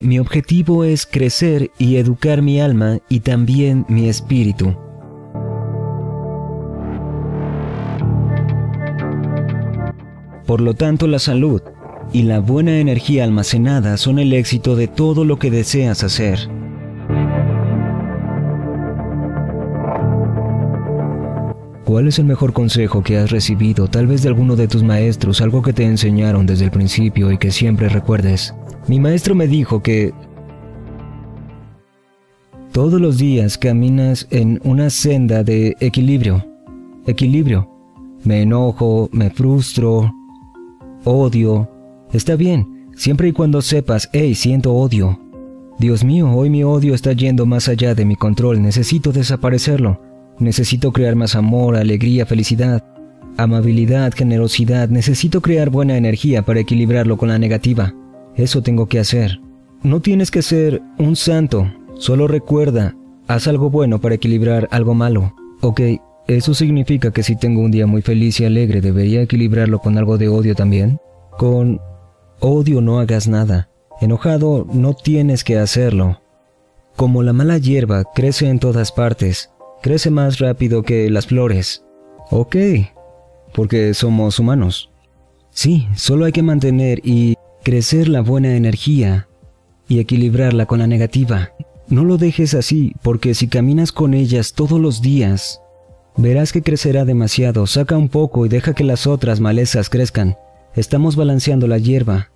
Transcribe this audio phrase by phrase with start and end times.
[0.00, 4.76] mi objetivo es crecer y educar mi alma y también mi espíritu.
[10.46, 11.62] Por lo tanto, la salud
[12.12, 16.40] y la buena energía almacenada son el éxito de todo lo que deseas hacer.
[21.86, 25.40] ¿Cuál es el mejor consejo que has recibido, tal vez de alguno de tus maestros,
[25.40, 28.54] algo que te enseñaron desde el principio y que siempre recuerdes?
[28.88, 30.12] Mi maestro me dijo que
[32.72, 36.44] todos los días caminas en una senda de equilibrio.
[37.06, 37.68] Equilibrio.
[38.22, 40.12] Me enojo, me frustro,
[41.04, 41.68] odio.
[42.12, 45.18] Está bien, siempre y cuando sepas, hey, siento odio.
[45.78, 50.00] Dios mío, hoy mi odio está yendo más allá de mi control, necesito desaparecerlo.
[50.38, 52.84] Necesito crear más amor, alegría, felicidad,
[53.36, 54.90] amabilidad, generosidad.
[54.90, 57.94] Necesito crear buena energía para equilibrarlo con la negativa.
[58.36, 59.40] Eso tengo que hacer.
[59.82, 61.72] No tienes que ser un santo.
[61.96, 62.94] Solo recuerda,
[63.26, 65.34] haz algo bueno para equilibrar algo malo.
[65.62, 65.80] Ok,
[66.28, 70.18] eso significa que si tengo un día muy feliz y alegre, debería equilibrarlo con algo
[70.18, 70.98] de odio también.
[71.38, 71.80] Con
[72.40, 73.70] odio no hagas nada.
[74.00, 76.20] Enojado no tienes que hacerlo.
[76.96, 79.50] Como la mala hierba crece en todas partes,
[79.82, 81.84] crece más rápido que las flores.
[82.30, 82.56] Ok,
[83.54, 84.90] porque somos humanos.
[85.50, 87.35] Sí, solo hay que mantener y
[87.66, 89.26] crecer la buena energía
[89.88, 91.50] y equilibrarla con la negativa.
[91.88, 95.60] No lo dejes así, porque si caminas con ellas todos los días,
[96.16, 97.66] verás que crecerá demasiado.
[97.66, 100.36] Saca un poco y deja que las otras malezas crezcan.
[100.76, 102.28] Estamos balanceando la hierba.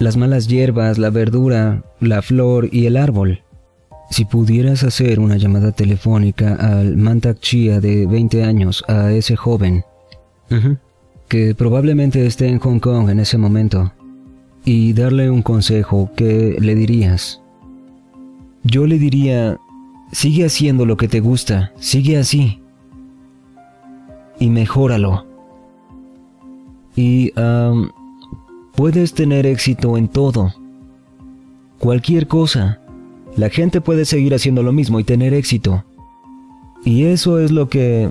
[0.00, 3.42] Las malas hierbas, la verdura, la flor y el árbol.
[4.10, 9.84] Si pudieras hacer una llamada telefónica al Mantak Chia de 20 años, a ese joven,
[11.28, 13.92] que probablemente esté en Hong Kong en ese momento,
[14.66, 17.40] y darle un consejo, ¿qué le dirías?
[18.64, 19.58] Yo le diría,
[20.12, 22.60] sigue haciendo lo que te gusta, sigue así,
[24.38, 25.24] y mejóralo.
[26.94, 27.32] Y
[28.74, 30.52] puedes tener éxito en todo,
[31.78, 32.80] cualquier cosa
[33.36, 35.84] la gente puede seguir haciendo lo mismo y tener éxito.
[36.84, 38.10] Y eso es lo que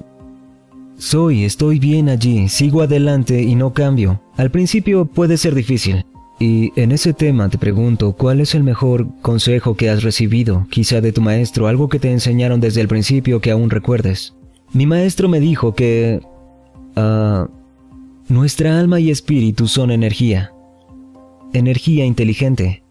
[0.98, 4.22] soy, estoy bien allí, sigo adelante y no cambio.
[4.38, 6.06] Al principio puede ser difícil.
[6.40, 11.00] Y en ese tema te pregunto, ¿cuál es el mejor consejo que has recibido, quizá
[11.00, 14.34] de tu maestro, algo que te enseñaron desde el principio que aún recuerdes?
[14.74, 16.22] Mi maestro me dijo que...
[16.96, 17.48] Ah,
[18.28, 20.52] nuestra alma y espíritu son energía.
[21.54, 22.82] Energía inteligente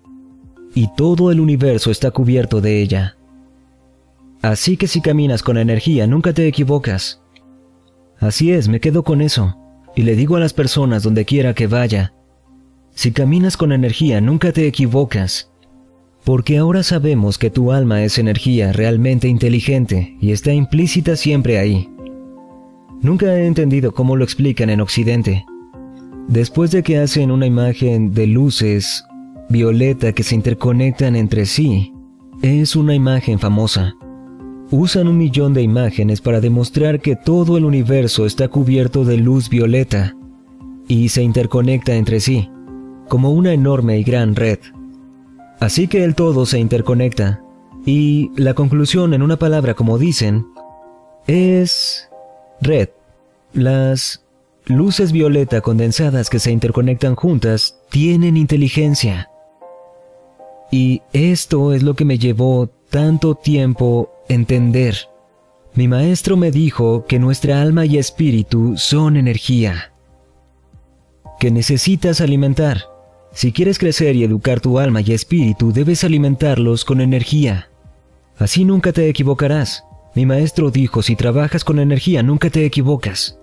[0.75, 3.17] y todo el universo está cubierto de ella.
[4.43, 7.23] Así que si caminas con energía nunca te equivocas.
[8.19, 9.57] Así es, me quedo con eso,
[9.97, 12.13] y le digo a las personas donde quiera que vaya,
[12.95, 15.51] si caminas con energía nunca te equivocas,
[16.25, 21.89] porque ahora sabemos que tu alma es energía realmente inteligente y está implícita siempre ahí.
[23.03, 25.45] Nunca he entendido cómo lo explican en Occidente.
[26.29, 29.05] Después de que hacen una imagen de luces
[29.49, 31.93] violeta que se interconectan entre sí.
[32.43, 33.95] Es una imagen famosa.
[34.71, 39.49] Usan un millón de imágenes para demostrar que todo el universo está cubierto de luz
[39.49, 40.17] violeta
[40.89, 42.49] y se interconecta entre sí,
[43.09, 44.59] como una enorme y gran red.
[45.61, 47.43] Así que el todo se interconecta,
[47.87, 50.47] y la conclusión en una palabra como dicen,
[51.27, 52.09] es
[52.61, 52.89] red.
[53.53, 54.25] Las
[54.67, 59.31] luces violeta condensadas que se interconectan juntas tienen inteligencia.
[60.71, 64.97] Y esto es lo que me llevó tanto tiempo entender.
[65.75, 69.93] Mi maestro me dijo que nuestra alma y espíritu son energía,
[71.39, 72.94] que necesitas alimentar.
[73.35, 77.69] Si quieres crecer y educar tu alma y espíritu, debes alimentarlos con energía.
[78.39, 79.85] Así nunca te equivocarás.
[80.15, 83.37] Mi maestro dijo, si trabajas con energía, nunca te equivocas.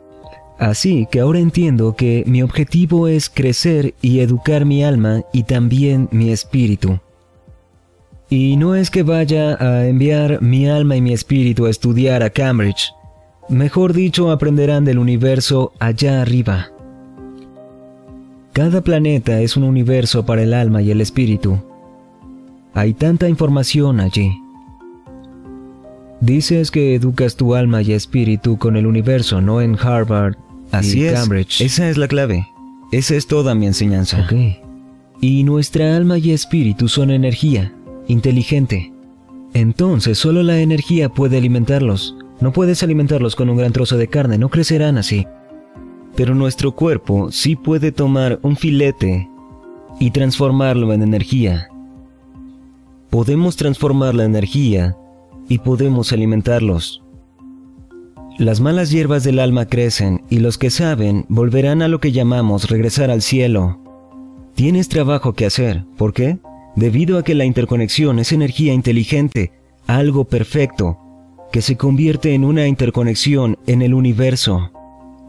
[0.57, 6.07] Así que ahora entiendo que mi objetivo es crecer y educar mi alma y también
[6.11, 6.99] mi espíritu.
[8.29, 12.29] Y no es que vaya a enviar mi alma y mi espíritu a estudiar a
[12.29, 12.93] Cambridge.
[13.49, 16.70] Mejor dicho, aprenderán del universo allá arriba.
[18.53, 21.57] Cada planeta es un universo para el alma y el espíritu.
[22.73, 24.31] Hay tanta información allí.
[26.19, 30.35] Dices que educas tu alma y espíritu con el universo, no en Harvard
[30.71, 31.61] Así y Cambridge.
[31.61, 32.47] Esa es la clave.
[32.91, 34.21] Esa es toda mi enseñanza.
[34.25, 34.33] Ok.
[35.21, 37.73] Y nuestra alma y espíritu son energía
[38.07, 38.91] inteligente.
[39.53, 42.15] Entonces solo la energía puede alimentarlos.
[42.39, 45.25] No puedes alimentarlos con un gran trozo de carne, no crecerán así.
[46.21, 49.27] Pero nuestro cuerpo sí puede tomar un filete
[49.99, 51.67] y transformarlo en energía.
[53.09, 54.95] podemos transformar la energía
[55.49, 57.01] y podemos alimentarlos.
[58.37, 62.69] Las malas hierbas del alma crecen y los que saben volverán a lo que llamamos
[62.69, 63.79] regresar al cielo.
[64.53, 65.85] Tienes trabajo que hacer.
[65.97, 66.37] ¿Por qué?
[66.75, 69.53] Debido a que la interconexión es energía inteligente,
[69.87, 70.99] algo perfecto,
[71.51, 74.71] que se convierte en una interconexión en el universo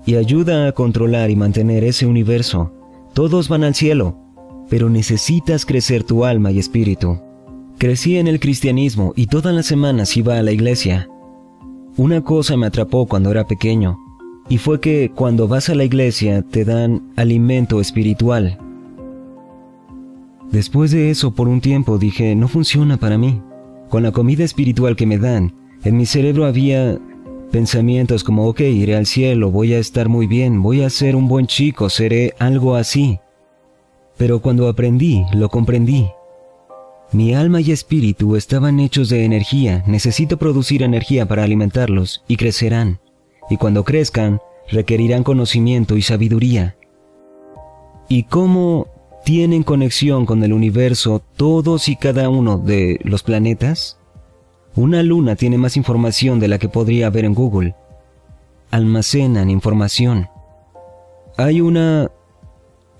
[0.04, 2.72] y ayuda a controlar y mantener ese universo.
[3.14, 4.16] Todos van al cielo,
[4.68, 7.18] pero necesitas crecer tu alma y espíritu.
[7.78, 11.08] Crecí en el cristianismo y todas las semanas iba a la iglesia.
[11.96, 13.98] Una cosa me atrapó cuando era pequeño,
[14.48, 18.58] y fue que cuando vas a la iglesia te dan alimento espiritual.
[20.50, 23.40] Después de eso, por un tiempo dije, no funciona para mí.
[23.88, 25.54] Con la comida espiritual que me dan,
[25.84, 26.98] en mi cerebro había
[27.52, 31.28] pensamientos como, ok, iré al cielo, voy a estar muy bien, voy a ser un
[31.28, 33.20] buen chico, seré algo así.
[34.16, 36.08] Pero cuando aprendí, lo comprendí.
[37.12, 43.00] Mi alma y espíritu estaban hechos de energía, necesito producir energía para alimentarlos y crecerán.
[43.50, 44.40] Y cuando crezcan,
[44.70, 46.76] requerirán conocimiento y sabiduría.
[48.08, 48.88] ¿Y cómo
[49.24, 53.98] tienen conexión con el universo todos y cada uno de los planetas?
[54.74, 57.74] Una luna tiene más información de la que podría haber en Google.
[58.70, 60.28] Almacenan información.
[61.36, 62.10] Hay una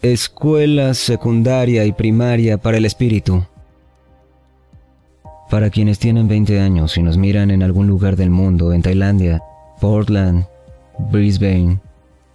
[0.03, 3.45] escuela secundaria y primaria para el espíritu.
[5.49, 9.43] Para quienes tienen 20 años y nos miran en algún lugar del mundo, en Tailandia,
[9.81, 10.47] Portland,
[11.11, 11.79] Brisbane,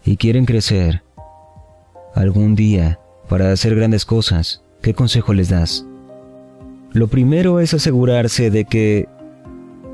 [0.04, 1.04] y quieren crecer
[2.16, 5.86] algún día para hacer grandes cosas, ¿qué consejo les das?
[6.92, 9.08] Lo primero es asegurarse de que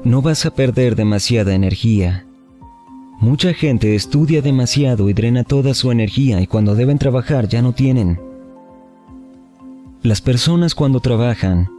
[0.03, 2.25] no vas a perder demasiada energía.
[3.19, 7.71] Mucha gente estudia demasiado y drena toda su energía y cuando deben trabajar ya no
[7.71, 8.19] tienen.
[10.01, 11.69] Las personas cuando trabajan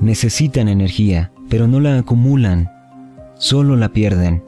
[0.00, 2.70] necesitan energía, pero no la acumulan,
[3.36, 4.44] solo la pierden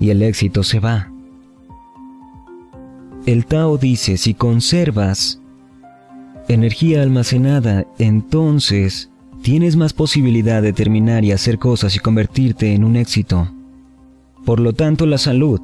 [0.00, 1.12] y el éxito se va.
[3.26, 5.40] El Tao dice, si conservas
[6.48, 9.10] energía almacenada, entonces
[9.46, 13.48] tienes más posibilidad de terminar y hacer cosas y convertirte en un éxito.
[14.44, 15.60] Por lo tanto, la salud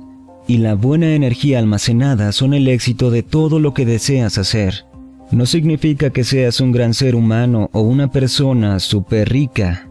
[0.46, 4.86] y la buena energía almacenada son el éxito de todo lo que deseas hacer.
[5.32, 9.88] No significa que seas un gran ser humano o una persona súper rica,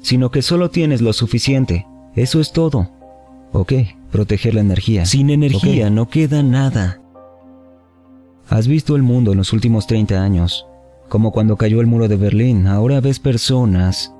[0.00, 1.86] sino que solo tienes lo suficiente.
[2.14, 2.88] Eso es todo.
[3.52, 3.74] Ok,
[4.10, 5.04] proteger la energía.
[5.04, 7.02] Sin energía no queda nada.
[8.48, 10.64] Has visto el mundo en los últimos 30 años.
[11.08, 14.12] Como cuando cayó el muro de Berlín, ahora ves personas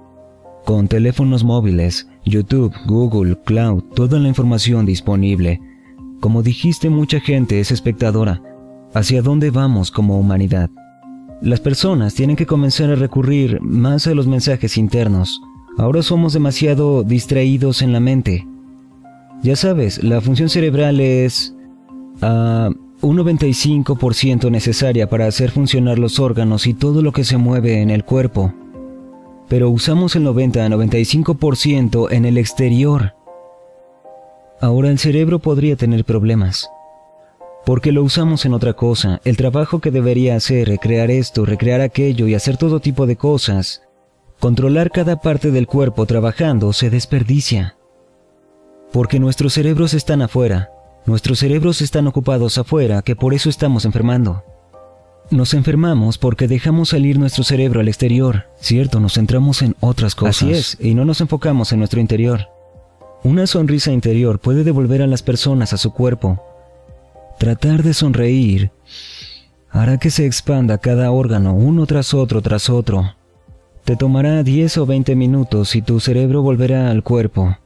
[0.64, 5.60] con teléfonos móviles, YouTube, Google, Cloud, toda la información disponible.
[6.20, 8.42] Como dijiste, mucha gente es espectadora.
[8.94, 10.70] ¿Hacia dónde vamos como humanidad?
[11.42, 15.40] Las personas tienen que comenzar a recurrir más a los mensajes internos.
[15.78, 18.46] Ahora somos demasiado distraídos en la mente.
[19.42, 21.54] Ya sabes, la función cerebral es...
[22.22, 27.80] Uh, un 95% necesaria para hacer funcionar los órganos y todo lo que se mueve
[27.80, 28.52] en el cuerpo,
[29.48, 33.14] pero usamos el 90 a 95% en el exterior.
[34.60, 36.68] Ahora el cerebro podría tener problemas,
[37.64, 42.26] porque lo usamos en otra cosa, el trabajo que debería hacer, recrear esto, recrear aquello
[42.26, 43.82] y hacer todo tipo de cosas.
[44.40, 47.76] Controlar cada parte del cuerpo trabajando se desperdicia,
[48.92, 50.70] porque nuestros cerebros están afuera,
[51.06, 54.42] Nuestros cerebros están ocupados afuera, que por eso estamos enfermando.
[55.30, 58.98] Nos enfermamos porque dejamos salir nuestro cerebro al exterior, ¿cierto?
[58.98, 60.36] Nos centramos en otras cosas.
[60.36, 62.48] Así es, y no nos enfocamos en nuestro interior.
[63.22, 66.42] Una sonrisa interior puede devolver a las personas a su cuerpo.
[67.38, 68.70] Tratar de sonreír
[69.70, 73.14] hará que se expanda cada órgano uno tras otro tras otro.
[73.84, 77.56] Te tomará 10 o 20 minutos y tu cerebro volverá al cuerpo.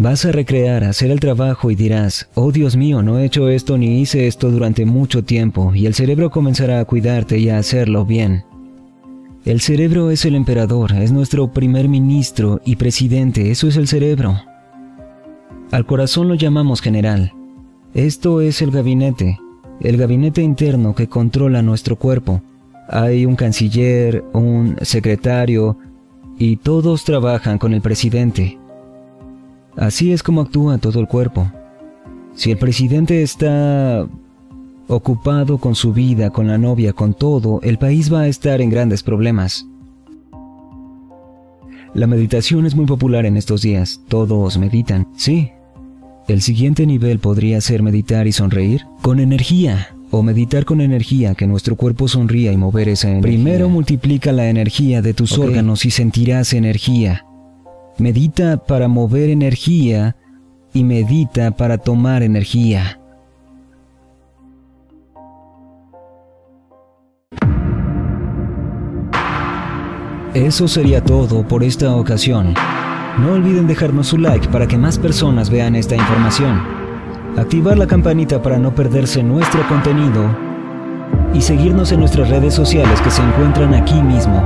[0.00, 3.76] Vas a recrear, hacer el trabajo y dirás, oh Dios mío, no he hecho esto
[3.76, 8.06] ni hice esto durante mucho tiempo, y el cerebro comenzará a cuidarte y a hacerlo
[8.06, 8.42] bien.
[9.44, 14.40] El cerebro es el emperador, es nuestro primer ministro y presidente, eso es el cerebro.
[15.70, 17.34] Al corazón lo llamamos general.
[17.92, 19.38] Esto es el gabinete,
[19.82, 22.40] el gabinete interno que controla nuestro cuerpo.
[22.88, 25.76] Hay un canciller, un secretario,
[26.38, 28.59] y todos trabajan con el presidente.
[29.80, 31.50] Así es como actúa todo el cuerpo.
[32.34, 34.06] Si el presidente está
[34.88, 38.68] ocupado con su vida, con la novia, con todo, el país va a estar en
[38.68, 39.66] grandes problemas.
[41.94, 44.02] La meditación es muy popular en estos días.
[44.06, 45.08] Todos meditan.
[45.16, 45.50] Sí.
[46.28, 51.46] El siguiente nivel podría ser meditar y sonreír con energía, o meditar con energía, que
[51.46, 53.30] nuestro cuerpo sonría y mover esa energía.
[53.30, 57.24] Primero multiplica la energía de tus órganos y sentirás energía.
[58.00, 60.16] Medita para mover energía
[60.72, 62.98] y medita para tomar energía.
[70.32, 72.54] Eso sería todo por esta ocasión.
[73.18, 76.58] No olviden dejarnos su like para que más personas vean esta información.
[77.36, 80.24] Activar la campanita para no perderse nuestro contenido.
[81.34, 84.42] Y seguirnos en nuestras redes sociales que se encuentran aquí mismo.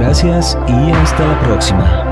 [0.00, 2.05] Gracias y hasta la próxima.